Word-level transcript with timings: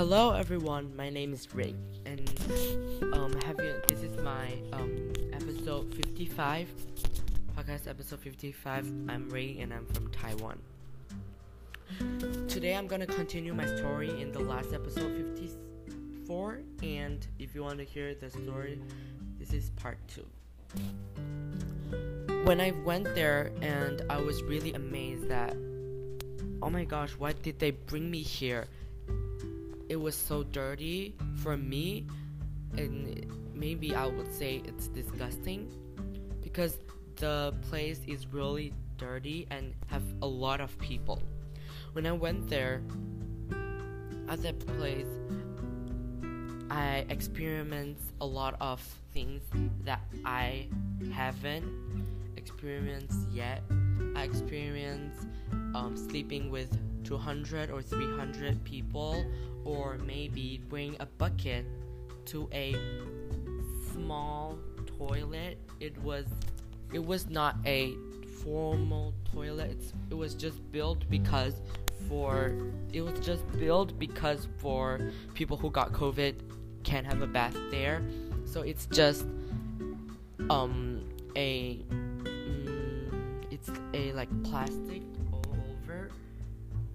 Hello 0.00 0.30
everyone, 0.30 0.96
my 0.96 1.10
name 1.10 1.34
is 1.34 1.54
Ray, 1.54 1.74
and 2.06 2.26
um, 3.12 3.38
have 3.42 3.60
you? 3.60 3.74
This 3.86 4.02
is 4.02 4.16
my 4.22 4.50
um 4.72 5.12
episode 5.34 5.94
55, 5.94 6.72
podcast 7.54 7.86
episode 7.86 8.20
55. 8.20 8.86
I'm 9.10 9.28
Ray, 9.28 9.58
and 9.60 9.74
I'm 9.74 9.84
from 9.88 10.10
Taiwan. 10.10 10.58
Today 12.48 12.74
I'm 12.74 12.86
gonna 12.86 13.04
continue 13.04 13.52
my 13.52 13.66
story 13.76 14.08
in 14.22 14.32
the 14.32 14.38
last 14.38 14.72
episode 14.72 15.14
54, 15.36 16.60
and 16.82 17.26
if 17.38 17.54
you 17.54 17.62
want 17.62 17.76
to 17.76 17.84
hear 17.84 18.14
the 18.14 18.30
story, 18.30 18.80
this 19.38 19.52
is 19.52 19.68
part 19.76 19.98
two. 20.08 20.24
When 22.44 22.58
I 22.58 22.70
went 22.86 23.04
there, 23.14 23.52
and 23.60 24.00
I 24.08 24.16
was 24.16 24.42
really 24.44 24.72
amazed 24.72 25.28
that, 25.28 25.54
oh 26.62 26.70
my 26.70 26.84
gosh, 26.84 27.10
why 27.18 27.34
did 27.34 27.58
they 27.58 27.72
bring 27.72 28.10
me 28.10 28.22
here? 28.22 28.66
It 29.90 30.00
was 30.00 30.14
so 30.14 30.44
dirty 30.44 31.16
for 31.42 31.56
me 31.56 32.06
and 32.78 33.26
maybe 33.52 33.92
I 33.92 34.06
would 34.06 34.32
say 34.32 34.62
it's 34.64 34.86
disgusting 34.86 35.68
because 36.40 36.78
the 37.16 37.52
place 37.68 38.00
is 38.06 38.28
really 38.28 38.72
dirty 38.98 39.48
and 39.50 39.74
have 39.88 40.04
a 40.22 40.26
lot 40.28 40.60
of 40.60 40.78
people. 40.78 41.20
When 41.92 42.06
I 42.06 42.12
went 42.12 42.48
there 42.48 42.82
at 44.28 44.40
that 44.42 44.60
place 44.60 45.08
I 46.70 47.04
experienced 47.08 48.12
a 48.20 48.26
lot 48.26 48.54
of 48.60 48.80
things 49.12 49.42
that 49.82 50.02
I 50.24 50.68
haven't 51.12 51.66
experienced 52.36 53.28
yet. 53.32 53.64
I 54.14 54.22
experienced 54.22 55.26
um, 55.74 55.96
sleeping 55.96 56.50
with 56.50 56.76
200 57.04 57.70
or 57.70 57.82
300 57.82 58.62
people 58.64 59.24
or 59.64 59.98
maybe 59.98 60.60
bring 60.68 60.96
a 61.00 61.06
bucket 61.06 61.66
to 62.26 62.48
a 62.52 62.74
small 63.92 64.58
toilet. 64.98 65.58
It 65.80 65.96
was 66.02 66.26
it 66.92 67.04
was 67.04 67.28
not 67.28 67.56
a 67.66 67.94
formal 68.42 69.14
toilet. 69.32 69.70
It's, 69.70 69.92
it 70.10 70.14
was 70.14 70.34
just 70.34 70.58
built 70.72 71.08
because 71.08 71.60
for 72.08 72.52
it 72.92 73.02
was 73.02 73.18
just 73.20 73.46
built 73.58 73.98
because 73.98 74.48
for 74.58 75.00
people 75.34 75.56
who 75.56 75.70
got 75.70 75.92
covid 75.92 76.34
can't 76.82 77.06
have 77.06 77.22
a 77.22 77.26
bath 77.26 77.56
there. 77.70 78.02
So 78.44 78.62
it's 78.62 78.86
just 78.86 79.26
um 80.48 81.04
a 81.36 81.76
mm, 81.76 83.44
it's 83.50 83.70
a 83.94 84.12
like 84.12 84.28
plastic 84.42 85.02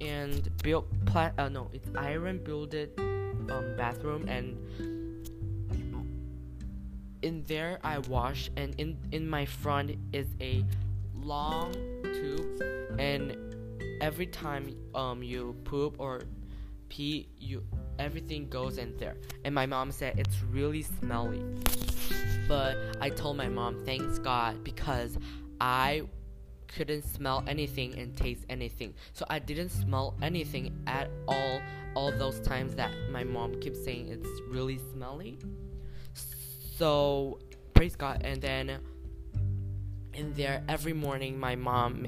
and 0.00 0.50
built 0.62 0.86
pla- 1.06 1.32
uh, 1.38 1.48
no 1.48 1.70
it's 1.72 1.88
iron 1.96 2.42
builded 2.42 2.90
um, 2.98 3.74
bathroom 3.76 4.26
and 4.28 4.56
in 7.22 7.44
there 7.44 7.78
I 7.84 7.98
wash 7.98 8.50
and 8.56 8.74
in 8.78 8.98
in 9.12 9.28
my 9.28 9.46
front 9.46 9.96
is 10.12 10.26
a 10.40 10.64
long 11.14 11.72
tube 12.02 12.60
and 12.98 13.36
every 14.00 14.26
time 14.26 14.74
um 14.94 15.22
you 15.22 15.54
poop 15.64 15.96
or 15.98 16.22
pee 16.88 17.28
you 17.38 17.62
everything 17.98 18.48
goes 18.48 18.78
in 18.78 18.96
there. 18.98 19.16
And 19.44 19.54
my 19.54 19.66
mom 19.66 19.92
said 19.92 20.18
it's 20.18 20.42
really 20.50 20.82
smelly. 20.82 21.42
But 22.48 22.76
I 23.00 23.08
told 23.10 23.36
my 23.36 23.48
mom 23.48 23.84
thanks 23.84 24.18
God 24.18 24.62
because 24.64 25.16
I 25.60 26.02
couldn't 26.76 27.02
smell 27.02 27.44
anything 27.46 27.98
and 27.98 28.16
taste 28.16 28.44
anything. 28.48 28.94
So 29.12 29.24
I 29.28 29.38
didn't 29.38 29.70
smell 29.70 30.14
anything 30.22 30.72
at 30.86 31.10
all 31.28 31.60
all 31.94 32.10
those 32.10 32.40
times 32.40 32.74
that 32.74 32.90
my 33.10 33.22
mom 33.22 33.60
keeps 33.60 33.84
saying 33.84 34.08
it's 34.08 34.40
really 34.48 34.80
smelly. 34.92 35.38
So 36.76 37.38
praise 37.74 37.96
God 37.96 38.22
and 38.24 38.40
then 38.40 38.78
in 40.14 40.32
there 40.34 40.62
every 40.68 40.92
morning 40.92 41.38
my 41.38 41.56
mom 41.56 42.06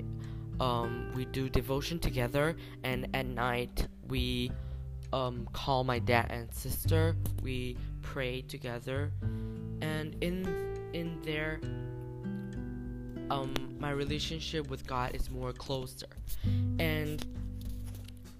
um, 0.60 1.10
we 1.14 1.24
do 1.26 1.48
devotion 1.48 1.98
together 1.98 2.56
and 2.82 3.08
at 3.14 3.26
night 3.26 3.86
we 4.08 4.50
um, 5.12 5.48
call 5.52 5.84
my 5.84 5.98
dad 5.98 6.26
and 6.30 6.52
sister 6.52 7.16
we 7.42 7.76
pray 8.02 8.42
together 8.42 9.10
and 9.80 10.16
in 10.22 10.46
in 10.92 11.20
there 11.22 11.60
um, 13.30 13.54
my 13.78 13.90
relationship 13.90 14.68
with 14.68 14.86
God 14.86 15.14
is 15.14 15.30
more 15.30 15.52
closer. 15.52 16.08
And 16.78 17.24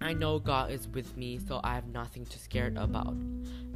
I 0.00 0.12
know 0.12 0.39
God 0.39 0.71
is 0.71 0.89
with 0.89 1.17
me, 1.17 1.39
so 1.39 1.61
I 1.65 1.75
have 1.75 1.87
nothing 1.89 2.27
to 2.27 2.39
scared 2.39 2.77
about. 2.77 3.15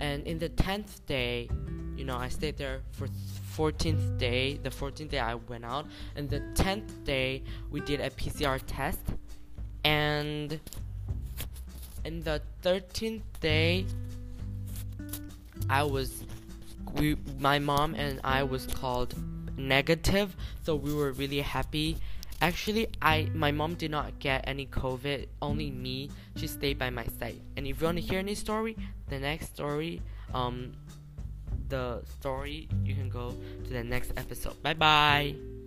And 0.00 0.26
in 0.26 0.38
the 0.38 0.50
10th 0.50 1.06
day, 1.06 1.48
you 1.96 2.04
know, 2.04 2.16
I 2.16 2.28
stayed 2.28 2.56
there 2.56 2.82
for 2.92 3.08
14th 3.56 4.18
day. 4.18 4.58
The 4.62 4.70
14th 4.70 5.08
day 5.08 5.18
I 5.18 5.34
went 5.34 5.64
out, 5.64 5.86
and 6.16 6.28
the 6.28 6.40
10th 6.54 7.04
day 7.04 7.42
we 7.70 7.80
did 7.80 8.00
a 8.00 8.10
PCR 8.10 8.60
test. 8.66 9.00
And 9.84 10.60
in 12.04 12.20
the 12.20 12.42
13th 12.62 13.22
day, 13.40 13.86
I 15.70 15.82
was 15.82 16.24
we 16.94 17.16
my 17.38 17.58
mom 17.58 17.94
and 17.94 18.20
I 18.24 18.42
was 18.42 18.66
called 18.66 19.14
negative, 19.58 20.36
so 20.62 20.76
we 20.76 20.94
were 20.94 21.12
really 21.12 21.40
happy. 21.40 21.98
Actually, 22.40 22.86
I 23.02 23.28
my 23.34 23.50
mom 23.50 23.74
did 23.74 23.90
not 23.90 24.18
get 24.20 24.46
any 24.46 24.66
COVID, 24.66 25.26
only 25.42 25.70
me. 25.70 26.10
She 26.36 26.46
stayed 26.46 26.78
by 26.78 26.90
my 26.90 27.06
side. 27.18 27.40
And 27.56 27.66
if 27.66 27.80
you 27.80 27.86
want 27.86 27.98
to 27.98 28.02
hear 28.02 28.20
any 28.20 28.34
story, 28.34 28.76
the 29.08 29.18
next 29.18 29.54
story, 29.54 30.00
um, 30.32 30.72
the 31.68 32.02
story, 32.06 32.68
you 32.84 32.94
can 32.94 33.08
go 33.08 33.34
to 33.64 33.70
the 33.70 33.82
next 33.82 34.12
episode. 34.16 34.62
Bye 34.62 34.74
bye. 34.74 35.57